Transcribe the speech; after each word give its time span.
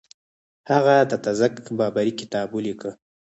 هغه 0.71 0.95
د 1.11 1.11
تزک 1.23 1.53
بابري 1.77 2.13
کتاب 2.21 2.47
ولیکه. 2.53 2.91